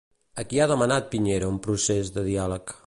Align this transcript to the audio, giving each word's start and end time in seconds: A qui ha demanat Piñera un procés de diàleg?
A 0.43 0.45
qui 0.53 0.61
ha 0.63 0.67
demanat 0.71 1.11
Piñera 1.11 1.53
un 1.53 1.63
procés 1.69 2.13
de 2.19 2.27
diàleg? 2.31 2.79